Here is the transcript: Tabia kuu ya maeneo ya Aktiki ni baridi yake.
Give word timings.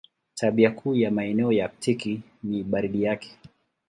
Tabia 0.35 0.71
kuu 0.71 0.95
ya 0.95 1.11
maeneo 1.11 1.51
ya 1.51 1.65
Aktiki 1.65 2.21
ni 2.43 2.63
baridi 2.63 3.03
yake. 3.03 3.31